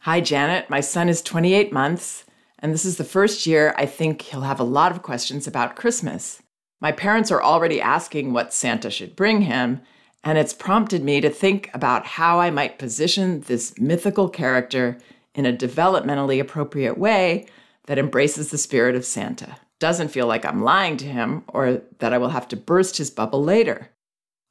Hi, 0.00 0.20
Janet. 0.20 0.68
My 0.68 0.80
son 0.80 1.08
is 1.08 1.22
28 1.22 1.72
months, 1.72 2.24
and 2.58 2.74
this 2.74 2.84
is 2.84 2.96
the 2.96 3.04
first 3.04 3.46
year 3.46 3.72
I 3.78 3.86
think 3.86 4.22
he'll 4.22 4.40
have 4.40 4.58
a 4.58 4.64
lot 4.64 4.90
of 4.90 5.02
questions 5.02 5.46
about 5.46 5.76
Christmas. 5.76 6.42
My 6.80 6.90
parents 6.90 7.30
are 7.30 7.40
already 7.40 7.80
asking 7.80 8.32
what 8.32 8.52
Santa 8.52 8.90
should 8.90 9.14
bring 9.14 9.42
him, 9.42 9.82
and 10.24 10.36
it's 10.36 10.52
prompted 10.52 11.04
me 11.04 11.20
to 11.20 11.30
think 11.30 11.70
about 11.72 12.06
how 12.06 12.40
I 12.40 12.50
might 12.50 12.76
position 12.76 13.42
this 13.42 13.78
mythical 13.78 14.28
character 14.28 14.98
in 15.38 15.46
a 15.46 15.52
developmentally 15.52 16.40
appropriate 16.40 16.98
way 16.98 17.46
that 17.86 17.98
embraces 17.98 18.50
the 18.50 18.58
spirit 18.58 18.96
of 18.96 19.04
Santa. 19.04 19.56
Doesn't 19.78 20.08
feel 20.08 20.26
like 20.26 20.44
I'm 20.44 20.64
lying 20.64 20.96
to 20.96 21.06
him 21.06 21.44
or 21.46 21.80
that 22.00 22.12
I 22.12 22.18
will 22.18 22.30
have 22.30 22.48
to 22.48 22.56
burst 22.56 22.96
his 22.96 23.08
bubble 23.08 23.44
later. 23.44 23.88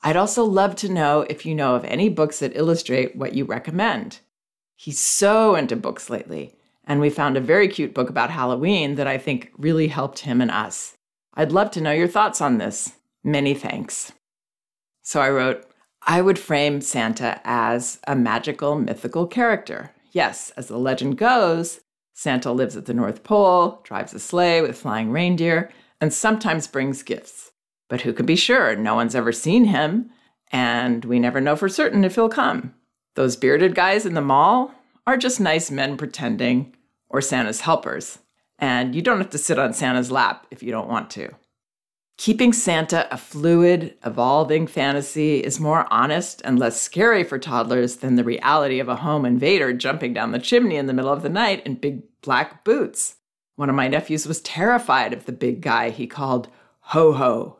I'd 0.01 0.15
also 0.15 0.45
love 0.45 0.77
to 0.77 0.89
know 0.89 1.25
if 1.29 1.45
you 1.45 1.53
know 1.53 1.75
of 1.75 1.83
any 1.83 2.07
books 2.07 2.39
that 2.39 2.55
illustrate 2.55 3.17
what 3.17 3.33
you 3.33 3.43
recommend. 3.43 4.19
He's 4.77 4.97
so 4.97 5.55
into 5.55 5.75
books 5.75 6.09
lately, 6.09 6.55
and 6.85 7.01
we 7.01 7.09
found 7.09 7.35
a 7.35 7.41
very 7.41 7.67
cute 7.67 7.93
book 7.93 8.09
about 8.09 8.29
Halloween 8.29 8.95
that 8.95 9.07
I 9.07 9.17
think 9.17 9.51
really 9.57 9.89
helped 9.89 10.19
him 10.19 10.39
and 10.39 10.49
us. 10.49 10.95
I'd 11.33 11.51
love 11.51 11.69
to 11.71 11.81
know 11.81 11.91
your 11.91 12.07
thoughts 12.07 12.39
on 12.39 12.59
this. 12.59 12.93
Many 13.25 13.53
thanks. 13.53 14.13
So 15.01 15.19
I 15.19 15.31
wrote, 15.31 15.65
I 16.03 16.21
would 16.21 16.39
frame 16.39 16.79
Santa 16.79 17.41
as 17.43 17.99
a 18.07 18.15
magical, 18.15 18.75
mythical 18.75 19.27
character. 19.27 19.91
Yes, 20.17 20.49
as 20.57 20.65
the 20.65 20.79
legend 20.79 21.15
goes, 21.19 21.81
Santa 22.11 22.51
lives 22.51 22.75
at 22.75 22.87
the 22.87 22.93
North 22.95 23.21
Pole, 23.21 23.81
drives 23.83 24.15
a 24.15 24.19
sleigh 24.19 24.61
with 24.63 24.75
flying 24.75 25.11
reindeer, 25.11 25.69
and 26.01 26.11
sometimes 26.11 26.65
brings 26.65 27.03
gifts. 27.03 27.51
But 27.87 28.01
who 28.01 28.13
can 28.13 28.25
be 28.25 28.35
sure? 28.35 28.75
No 28.75 28.95
one's 28.95 29.13
ever 29.13 29.31
seen 29.31 29.65
him, 29.65 30.09
and 30.51 31.05
we 31.05 31.19
never 31.19 31.39
know 31.39 31.55
for 31.55 31.69
certain 31.69 32.03
if 32.03 32.15
he'll 32.15 32.29
come. 32.29 32.73
Those 33.13 33.35
bearded 33.35 33.75
guys 33.75 34.07
in 34.07 34.15
the 34.15 34.21
mall 34.21 34.73
are 35.05 35.17
just 35.17 35.39
nice 35.39 35.69
men 35.69 35.97
pretending 35.97 36.75
or 37.09 37.21
Santa's 37.21 37.61
helpers. 37.61 38.17
And 38.57 38.95
you 38.95 39.03
don't 39.03 39.19
have 39.19 39.29
to 39.29 39.37
sit 39.37 39.59
on 39.59 39.75
Santa's 39.75 40.09
lap 40.09 40.47
if 40.49 40.63
you 40.63 40.71
don't 40.71 40.89
want 40.89 41.11
to. 41.11 41.29
Keeping 42.17 42.51
Santa 42.51 43.07
a 43.13 43.17
fluid, 43.17 43.95
evolving 44.03 44.65
fantasy 44.65 45.39
is 45.39 45.59
more 45.59 45.85
honest 45.91 46.41
and 46.43 46.57
less 46.57 46.81
scary 46.81 47.23
for 47.23 47.37
toddlers 47.37 47.97
than 47.97 48.15
the 48.15 48.23
reality 48.23 48.79
of 48.79 48.89
a 48.89 48.95
home 48.95 49.23
invader 49.23 49.71
jumping 49.71 50.13
down 50.13 50.31
the 50.31 50.39
chimney 50.39 50.77
in 50.77 50.87
the 50.87 50.93
middle 50.93 51.13
of 51.13 51.21
the 51.21 51.29
night 51.29 51.63
in 51.65 51.75
big 51.75 52.01
black 52.21 52.63
boots. 52.63 53.17
One 53.55 53.69
of 53.69 53.75
my 53.75 53.87
nephews 53.87 54.27
was 54.27 54.41
terrified 54.41 55.13
of 55.13 55.25
the 55.25 55.31
big 55.31 55.61
guy 55.61 55.91
he 55.91 56.07
called 56.07 56.49
Ho 56.79 57.13
Ho. 57.13 57.59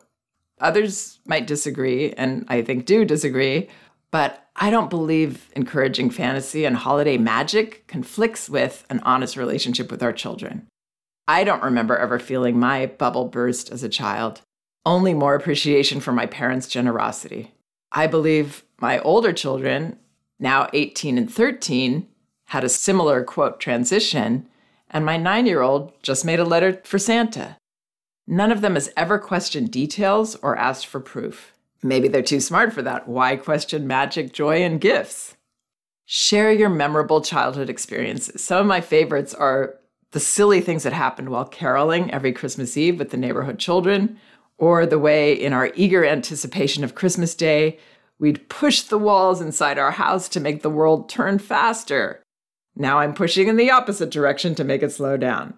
Others 0.60 1.20
might 1.24 1.46
disagree, 1.46 2.12
and 2.14 2.44
I 2.48 2.62
think 2.62 2.84
do 2.84 3.04
disagree, 3.04 3.68
but 4.10 4.48
I 4.56 4.70
don't 4.70 4.90
believe 4.90 5.50
encouraging 5.54 6.10
fantasy 6.10 6.64
and 6.64 6.76
holiday 6.76 7.16
magic 7.16 7.86
conflicts 7.86 8.50
with 8.50 8.84
an 8.90 8.98
honest 9.04 9.36
relationship 9.36 9.88
with 9.88 10.02
our 10.02 10.12
children. 10.12 10.66
I 11.28 11.44
don't 11.44 11.62
remember 11.62 11.96
ever 11.96 12.18
feeling 12.18 12.58
my 12.58 12.86
bubble 12.86 13.26
burst 13.26 13.70
as 13.70 13.84
a 13.84 13.88
child 13.88 14.42
only 14.88 15.12
more 15.12 15.34
appreciation 15.34 16.00
for 16.00 16.12
my 16.12 16.24
parents' 16.24 16.66
generosity. 16.66 17.52
I 17.92 18.06
believe 18.06 18.64
my 18.80 18.98
older 19.00 19.34
children, 19.34 19.98
now 20.38 20.70
18 20.72 21.18
and 21.18 21.30
13, 21.30 22.08
had 22.46 22.64
a 22.64 22.70
similar 22.70 23.22
quote 23.22 23.60
transition, 23.60 24.48
and 24.90 25.04
my 25.04 25.18
nine 25.18 25.44
year 25.44 25.60
old 25.60 25.92
just 26.02 26.24
made 26.24 26.40
a 26.40 26.44
letter 26.44 26.80
for 26.84 26.98
Santa. 26.98 27.58
None 28.26 28.50
of 28.50 28.62
them 28.62 28.74
has 28.74 28.90
ever 28.96 29.18
questioned 29.18 29.70
details 29.70 30.36
or 30.36 30.56
asked 30.56 30.86
for 30.86 31.00
proof. 31.00 31.52
Maybe 31.82 32.08
they're 32.08 32.22
too 32.22 32.40
smart 32.40 32.72
for 32.72 32.80
that. 32.80 33.06
Why 33.06 33.36
question 33.36 33.86
magic, 33.86 34.32
joy, 34.32 34.62
and 34.62 34.80
gifts? 34.80 35.36
Share 36.06 36.50
your 36.50 36.70
memorable 36.70 37.20
childhood 37.20 37.68
experiences. 37.68 38.42
Some 38.42 38.60
of 38.60 38.66
my 38.66 38.80
favorites 38.80 39.34
are 39.34 39.74
the 40.12 40.20
silly 40.20 40.62
things 40.62 40.84
that 40.84 40.94
happened 40.94 41.28
while 41.28 41.44
caroling 41.44 42.10
every 42.10 42.32
Christmas 42.32 42.78
Eve 42.78 42.98
with 42.98 43.10
the 43.10 43.18
neighborhood 43.18 43.58
children, 43.58 44.18
or 44.58 44.84
the 44.84 44.98
way, 44.98 45.32
in 45.32 45.52
our 45.52 45.70
eager 45.74 46.04
anticipation 46.04 46.84
of 46.84 46.94
Christmas 46.94 47.34
Day, 47.34 47.78
we'd 48.18 48.48
push 48.48 48.82
the 48.82 48.98
walls 48.98 49.40
inside 49.40 49.78
our 49.78 49.92
house 49.92 50.28
to 50.28 50.40
make 50.40 50.62
the 50.62 50.70
world 50.70 51.08
turn 51.08 51.38
faster. 51.38 52.22
Now 52.76 52.98
I'm 52.98 53.14
pushing 53.14 53.48
in 53.48 53.56
the 53.56 53.70
opposite 53.70 54.10
direction 54.10 54.54
to 54.56 54.64
make 54.64 54.82
it 54.82 54.90
slow 54.90 55.16
down. 55.16 55.54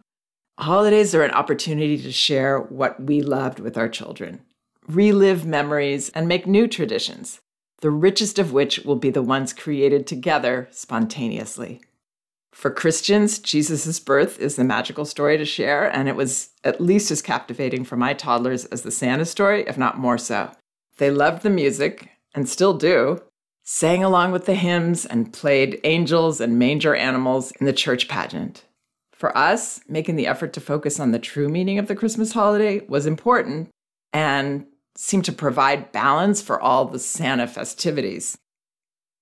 Holidays 0.59 1.15
are 1.15 1.23
an 1.23 1.31
opportunity 1.31 1.97
to 2.03 2.13
share 2.13 2.59
what 2.59 3.03
we 3.03 3.23
loved 3.23 3.61
with 3.61 3.79
our 3.79 3.89
children, 3.89 4.43
relive 4.87 5.47
memories, 5.47 6.11
and 6.11 6.29
make 6.29 6.47
new 6.47 6.69
traditions, 6.69 7.41
the 7.81 7.91
richest 7.91 8.39
of 8.39 8.53
which 8.53 8.81
will 8.81 8.97
be 8.97 9.09
the 9.09 9.23
ones 9.23 9.55
created 9.55 10.07
together 10.07 10.69
spontaneously. 10.71 11.81
For 12.53 12.71
Christians, 12.71 13.39
Jesus' 13.39 14.01
birth 14.01 14.39
is 14.39 14.57
the 14.57 14.65
magical 14.65 15.05
story 15.05 15.39
to 15.39 15.45
share, 15.45 15.89
and 15.95 16.09
it 16.09 16.17
was 16.17 16.51
at 16.65 16.81
least 16.81 17.11
as 17.11 17.23
captivating 17.23 17.85
for 17.85 17.97
my 17.97 18.13
toddlers 18.13 18.65
as 18.67 18.83
the 18.83 18.91
Santa 18.91 19.25
story, 19.25 19.65
if 19.67 19.79
not 19.79 19.99
more 19.99 20.19
so. 20.19 20.51
They 20.99 21.11
loved 21.11 21.43
the 21.43 21.51
music, 21.51 22.11
and 22.35 22.49
still 22.49 22.75
do, 22.75 23.23
sang 23.65 24.05
along 24.05 24.33
with 24.33 24.47
the 24.47 24.55
hymns, 24.55 25.07
and 25.07 25.33
played 25.33 25.81
angels 25.85 26.41
and 26.41 26.59
manger 26.59 26.95
animals 26.95 27.53
in 27.53 27.67
the 27.67 27.73
church 27.73 28.09
pageant. 28.09 28.65
For 29.13 29.37
us, 29.37 29.81
making 29.89 30.17
the 30.17 30.27
effort 30.27 30.53
to 30.55 30.61
focus 30.61 30.99
on 30.99 31.13
the 31.13 31.19
true 31.19 31.49
meaning 31.49 31.79
of 31.79 31.87
the 31.87 31.95
Christmas 31.95 32.33
holiday 32.33 32.81
was 32.89 33.07
important 33.07 33.69
and 34.13 34.67
seemed 34.97 35.25
to 35.27 35.33
provide 35.33 35.93
balance 35.93 36.43
for 36.43 36.61
all 36.61 36.85
the 36.87 36.99
Santa 36.99 37.47
festivities. 37.47 38.37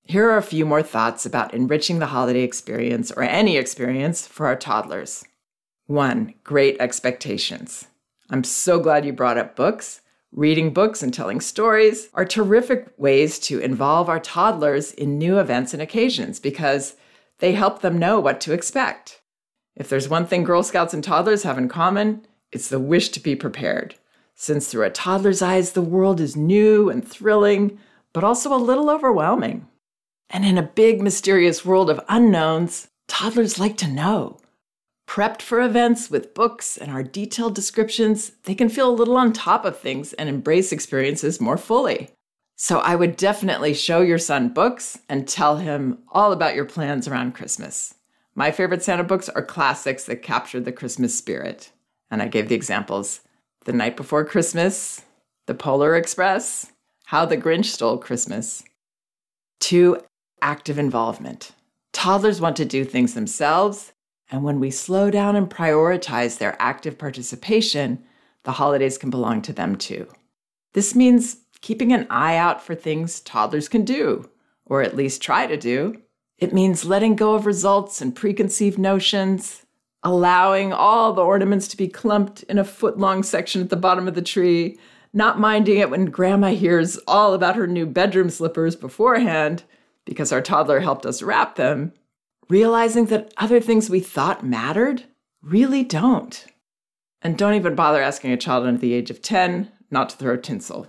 Here 0.09 0.31
are 0.31 0.39
a 0.39 0.43
few 0.43 0.65
more 0.65 0.83
thoughts 0.83 1.27
about 1.27 1.53
enriching 1.53 1.99
the 1.99 2.07
holiday 2.07 2.41
experience 2.41 3.11
or 3.13 3.25
any 3.25 3.59
experience 3.59 4.27
for 4.27 4.47
our 4.47 4.57
toddlers. 4.57 5.23
One, 5.85 6.33
great 6.45 6.79
expectations. 6.81 7.89
I'm 8.31 8.43
so 8.43 8.81
glad 8.81 9.05
you 9.05 9.13
brought 9.13 9.37
up 9.37 9.55
books. 9.55 10.01
Reading 10.33 10.73
books 10.73 11.03
and 11.03 11.13
telling 11.13 11.43
stories 11.43 12.09
are 12.15 12.25
terrific 12.25 12.91
ways 12.97 13.39
to 13.41 13.59
involve 13.59 14.09
our 14.09 14.19
toddlers 14.19 14.93
in 14.93 15.19
new 15.19 15.39
events 15.39 15.75
and 15.75 15.83
occasions 15.83 16.41
because 16.41 16.97
they 17.41 17.53
help 17.53 17.83
them 17.83 17.99
know 17.99 18.19
what 18.19 18.41
to 18.41 18.55
expect. 18.55 19.21
If 19.77 19.91
there's 19.91 20.09
one 20.09 20.25
thing 20.27 20.43
Girl 20.43 20.63
Scouts 20.63 20.95
and 20.95 21.05
toddlers 21.05 21.43
have 21.43 21.59
in 21.59 21.69
common, 21.69 22.27
it's 22.51 22.71
the 22.71 22.81
wish 22.81 23.11
to 23.11 23.21
be 23.21 23.37
prepared. 23.37 23.97
Since 24.35 24.69
through 24.69 24.85
a 24.85 24.91
toddler's 24.91 25.43
eyes, 25.43 25.73
the 25.73 25.83
world 25.83 26.19
is 26.19 26.35
new 26.35 26.89
and 26.89 27.07
thrilling, 27.07 27.79
but 28.15 28.25
also 28.25 28.55
a 28.55 28.57
little 28.57 28.89
overwhelming. 28.89 29.67
And 30.31 30.45
in 30.45 30.59
a 30.59 30.63
big, 30.63 31.01
mysterious 31.01 31.65
world 31.65 31.89
of 31.89 32.01
unknowns, 32.09 32.89
toddlers 33.07 33.59
like 33.59 33.77
to 33.79 33.89
know. 33.89 34.39
Prepped 35.07 35.41
for 35.41 35.63
events 35.63 36.11
with 36.11 36.35
books 36.35 36.77
and 36.77 36.91
our 36.91 37.03
detailed 37.03 37.55
descriptions, 37.55 38.33
they 38.45 38.55
can 38.55 38.69
feel 38.69 38.91
a 38.91 38.93
little 38.93 39.17
on 39.17 39.33
top 39.33 39.65
of 39.65 39.79
things 39.79 40.13
and 40.13 40.29
embrace 40.29 40.71
experiences 40.71 41.41
more 41.41 41.57
fully. 41.57 42.11
So 42.57 42.81
I 42.81 42.95
would 42.95 43.17
definitely 43.17 43.73
show 43.73 44.03
your 44.03 44.19
son 44.19 44.51
books 44.51 44.99
and 45.09 45.27
tell 45.27 45.57
him 45.57 45.99
all 46.11 46.33
about 46.33 46.55
your 46.55 46.67
plans 46.67 47.09
around 47.09 47.35
Christmas. 47.35 47.95
My 48.35 48.51
favorite 48.51 48.83
Santa 48.83 49.05
books 49.05 49.29
are 49.31 49.43
classics 49.43 50.05
that 50.05 50.23
capture 50.23 50.61
the 50.61 50.73
Christmas 50.73 51.17
spirit. 51.17 51.73
And 52.11 52.21
I 52.21 52.29
gave 52.29 52.49
the 52.49 52.55
examples 52.55 53.21
The 53.65 53.73
Night 53.73 53.97
Before 53.97 54.25
Christmas, 54.25 55.03
The 55.47 55.55
Polar 55.55 55.97
Express, 55.97 56.73
How 57.07 57.25
the 57.25 57.37
Grinch 57.37 57.67
Stole 57.67 57.99
Christmas. 57.99 58.63
Two 59.61 60.01
active 60.43 60.79
involvement. 60.79 61.53
Toddlers 61.93 62.41
want 62.41 62.57
to 62.57 62.65
do 62.65 62.85
things 62.85 63.15
themselves, 63.15 63.93
and 64.31 64.45
when 64.45 64.61
we 64.61 64.71
slow 64.71 65.11
down 65.11 65.37
and 65.37 65.49
prioritize 65.49 66.39
their 66.39 66.57
active 66.61 66.99
participation, 66.99 68.05
the 68.45 68.53
holidays 68.53 68.99
can 68.99 69.11
belong 69.11 69.43
to 69.43 69.53
them 69.53 69.77
too. 69.77 70.07
This 70.75 70.95
means 70.95 71.39
keeping 71.61 71.93
an 71.93 72.07
eye 72.11 72.37
out 72.37 72.63
for 72.63 72.75
things 72.75 73.21
toddlers 73.21 73.69
can 73.69 73.85
do, 73.85 74.29
or 74.67 74.83
at 74.83 74.97
least 74.97 75.23
try 75.23 75.47
to 75.47 75.57
do. 75.57 76.01
It 76.39 76.53
means 76.53 76.85
letting 76.85 77.17
go 77.17 77.35
of 77.35 77.47
results 77.47 78.01
and 78.01 78.15
preconceived 78.15 78.79
notions, 78.79 79.67
allowing 80.03 80.73
all 80.73 81.13
the 81.13 81.25
ornaments 81.25 81.67
to 81.69 81.77
be 81.77 81.89
clumped 81.89 82.45
in 82.45 82.59
a 82.59 82.65
foot 82.65 82.99
long 82.99 83.23
section 83.23 83.61
at 83.61 83.71
the 83.71 83.77
bottom 83.77 84.07
of 84.07 84.15
the 84.15 84.23
tree, 84.23 84.79
not 85.13 85.41
minding 85.41 85.79
it 85.79 85.91
when 85.91 86.05
grandma 86.07 86.51
hears 86.51 86.99
all 87.09 87.35
about 87.35 87.57
her 87.57 87.67
new 87.67 87.87
bedroom 87.87 88.31
slippers 88.31 88.77
beforehand, 88.77 89.65
because 90.09 90.33
our 90.33 90.41
toddler 90.41 90.81
helped 90.81 91.05
us 91.05 91.23
wrap 91.23 91.57
them, 91.57 91.93
realizing 92.49 93.07
that 93.07 93.31
other 93.37 93.61
things 93.61 93.91
we 93.91 94.01
thought 94.01 94.45
mattered 94.45 95.05
really 95.43 95.85
don't. 95.85 96.47
And 97.21 97.37
don't 97.37 97.53
even 97.55 97.75
bother 97.75 98.01
asking 98.01 98.33
a 98.33 98.39
child 98.39 98.67
under 98.67 98.81
the 98.81 98.95
age 98.95 99.11
of 99.11 99.21
10 99.21 99.71
not 99.91 100.09
to 100.09 100.17
throw 100.17 100.39
tinsel. 100.39 100.87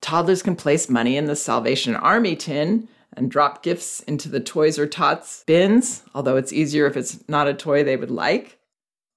Toddlers 0.00 0.42
can 0.42 0.56
place 0.56 0.90
money 0.90 1.16
in 1.16 1.26
the 1.26 1.36
Salvation 1.36 1.94
Army 1.94 2.34
tin 2.34 2.88
and 3.16 3.30
drop 3.30 3.62
gifts 3.62 4.00
into 4.00 4.28
the 4.28 4.40
Toys 4.40 4.76
for 4.76 4.88
Tots 4.88 5.44
bins, 5.46 6.02
although 6.12 6.36
it's 6.36 6.52
easier 6.52 6.86
if 6.86 6.96
it's 6.96 7.22
not 7.28 7.46
a 7.46 7.54
toy 7.54 7.84
they 7.84 7.96
would 7.96 8.10
like. 8.10 8.58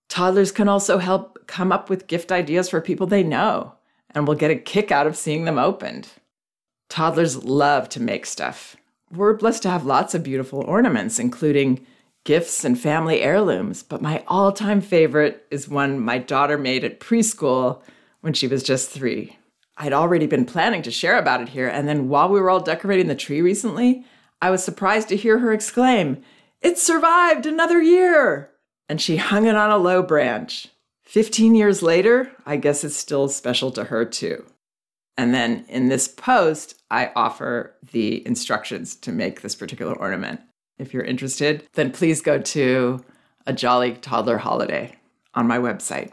Toddlers 0.08 0.52
can 0.52 0.70
also 0.70 1.00
help 1.00 1.48
come 1.48 1.72
up 1.72 1.90
with 1.90 2.06
gift 2.06 2.32
ideas 2.32 2.70
for 2.70 2.80
people 2.80 3.08
they 3.08 3.24
know 3.24 3.74
and 4.14 4.28
will 4.28 4.36
get 4.36 4.52
a 4.52 4.56
kick 4.56 4.92
out 4.92 5.08
of 5.08 5.18
seeing 5.18 5.46
them 5.46 5.58
opened. 5.58 6.10
Toddlers 6.90 7.44
love 7.44 7.90
to 7.90 8.00
make 8.00 8.28
stuff 8.28 8.78
we're 9.16 9.34
blessed 9.34 9.64
to 9.64 9.70
have 9.70 9.86
lots 9.86 10.14
of 10.14 10.24
beautiful 10.24 10.62
ornaments, 10.62 11.20
including 11.20 11.86
gifts 12.24 12.66
and 12.66 12.80
family 12.80 13.22
heirlooms. 13.22 13.84
But 13.84 14.02
my 14.02 14.24
all 14.28 14.52
time 14.52 14.82
favorite 14.82 15.46
is 15.50 15.70
one 15.70 16.00
my 16.00 16.18
daughter 16.18 16.58
made 16.58 16.84
at 16.84 17.00
preschool 17.00 17.82
when 18.22 18.34
she 18.34 18.48
was 18.48 18.64
just 18.64 18.90
three. 18.90 19.38
I'd 19.78 19.94
already 19.94 20.26
been 20.26 20.46
planning 20.46 20.82
to 20.84 20.92
share 20.92 21.18
about 21.18 21.42
it 21.42 21.50
here, 21.50 21.68
and 21.68 21.88
then 21.88 22.10
while 22.10 22.30
we 22.30 22.40
were 22.40 22.50
all 22.50 22.62
decorating 22.62 23.08
the 23.08 23.16
tree 23.16 23.42
recently, 23.42 24.06
I 24.42 24.50
was 24.50 24.64
surprised 24.64 25.10
to 25.10 25.18
hear 25.18 25.40
her 25.40 25.52
exclaim, 25.52 26.22
It 26.62 26.78
survived 26.78 27.46
another 27.46 27.82
year! 27.82 28.52
And 28.88 29.02
she 29.02 29.18
hung 29.18 29.46
it 29.46 29.56
on 29.56 29.72
a 29.72 29.78
low 29.78 30.02
branch. 30.02 30.68
15 31.04 31.56
years 31.56 31.82
later, 31.82 32.32
I 32.46 32.58
guess 32.58 32.84
it's 32.84 32.96
still 32.96 33.28
special 33.30 33.72
to 33.72 33.86
her 33.86 34.06
too. 34.06 34.46
And 35.18 35.34
then 35.34 35.66
in 35.70 35.88
this 35.88 36.08
post, 36.08 36.82
I 36.92 37.12
offer 37.16 37.76
the 37.92 38.26
instructions 38.28 38.96
to 38.98 39.12
make 39.12 39.42
this 39.42 39.56
particular 39.56 39.94
ornament. 39.94 40.42
If 40.78 40.94
you're 40.94 41.04
interested, 41.04 41.68
then 41.74 41.92
please 41.92 42.22
go 42.22 42.40
to 42.40 43.04
a 43.48 43.54
Jolly 43.54 43.94
Toddler 43.94 44.40
Holiday 44.40 44.96
on 45.34 45.48
my 45.48 45.58
website. 45.58 46.12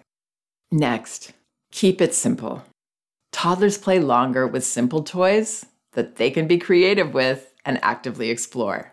Next, 0.71 1.33
keep 1.73 2.01
it 2.01 2.15
simple. 2.15 2.65
Toddlers 3.33 3.79
play 3.79 3.99
longer 3.99 4.47
with 4.47 4.65
simple 4.65 5.03
toys 5.03 5.67
that 5.93 6.17
they 6.17 6.31
can 6.31 6.47
be 6.47 6.59
creative 6.59 7.13
with 7.13 7.53
and 7.65 7.83
actively 7.83 8.31
explore. 8.31 8.93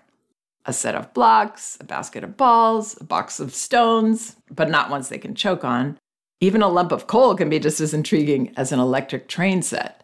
A 0.65 0.73
set 0.73 0.95
of 0.95 1.13
blocks, 1.13 1.77
a 1.79 1.83
basket 1.83 2.23
of 2.23 2.37
balls, 2.37 2.97
a 2.99 3.03
box 3.03 3.39
of 3.39 3.53
stones, 3.53 4.35
but 4.49 4.69
not 4.69 4.89
ones 4.89 5.09
they 5.09 5.17
can 5.17 5.35
choke 5.35 5.63
on. 5.63 5.97
Even 6.41 6.61
a 6.61 6.69
lump 6.69 6.91
of 6.91 7.07
coal 7.07 7.35
can 7.35 7.49
be 7.49 7.59
just 7.59 7.81
as 7.81 7.93
intriguing 7.93 8.53
as 8.55 8.71
an 8.71 8.79
electric 8.79 9.27
train 9.27 9.61
set. 9.61 10.03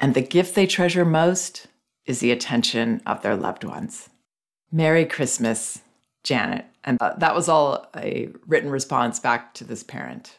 And 0.00 0.14
the 0.14 0.20
gift 0.20 0.54
they 0.54 0.66
treasure 0.66 1.04
most 1.04 1.68
is 2.06 2.18
the 2.18 2.32
attention 2.32 3.00
of 3.06 3.22
their 3.22 3.36
loved 3.36 3.62
ones. 3.62 4.08
Merry 4.72 5.04
Christmas, 5.04 5.82
Janet. 6.24 6.64
And 6.82 7.00
uh, 7.00 7.14
that 7.18 7.34
was 7.34 7.48
all 7.48 7.86
a 7.96 8.30
written 8.46 8.70
response 8.70 9.20
back 9.20 9.54
to 9.54 9.64
this 9.64 9.82
parent. 9.82 10.38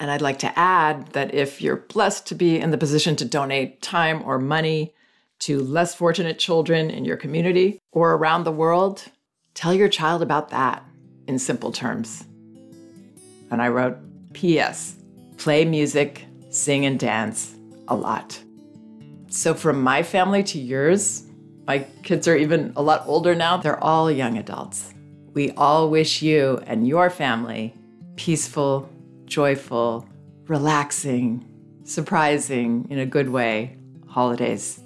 And 0.00 0.10
I'd 0.10 0.22
like 0.22 0.38
to 0.40 0.58
add 0.58 1.08
that 1.08 1.34
if 1.34 1.60
you're 1.60 1.76
blessed 1.76 2.26
to 2.28 2.34
be 2.34 2.58
in 2.58 2.70
the 2.70 2.78
position 2.78 3.16
to 3.16 3.24
donate 3.24 3.82
time 3.82 4.22
or 4.24 4.38
money 4.38 4.94
to 5.40 5.60
less 5.60 5.94
fortunate 5.94 6.38
children 6.38 6.90
in 6.90 7.04
your 7.04 7.16
community 7.16 7.78
or 7.92 8.14
around 8.14 8.44
the 8.44 8.52
world, 8.52 9.04
tell 9.54 9.74
your 9.74 9.88
child 9.88 10.22
about 10.22 10.48
that 10.48 10.82
in 11.26 11.38
simple 11.38 11.70
terms. 11.70 12.24
And 13.50 13.60
I 13.60 13.68
wrote, 13.68 13.98
P.S. 14.32 14.96
Play 15.36 15.64
music, 15.64 16.26
sing, 16.50 16.86
and 16.86 16.98
dance 16.98 17.54
a 17.88 17.94
lot. 17.94 18.42
So, 19.28 19.54
from 19.54 19.82
my 19.82 20.02
family 20.02 20.42
to 20.44 20.58
yours, 20.58 21.24
my 21.66 21.86
kids 22.02 22.26
are 22.26 22.36
even 22.36 22.72
a 22.76 22.82
lot 22.82 23.04
older 23.06 23.34
now. 23.34 23.56
They're 23.56 23.82
all 23.82 24.10
young 24.10 24.38
adults. 24.38 24.92
We 25.34 25.52
all 25.52 25.88
wish 25.88 26.22
you 26.22 26.60
and 26.66 26.86
your 26.86 27.10
family 27.10 27.74
peaceful, 28.16 28.90
joyful, 29.24 30.06
relaxing, 30.46 31.46
surprising 31.84 32.86
in 32.90 32.98
a 32.98 33.06
good 33.06 33.30
way 33.30 33.78
holidays. 34.08 34.80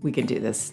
We 0.00 0.12
can 0.12 0.24
do 0.24 0.38
this. 0.38 0.72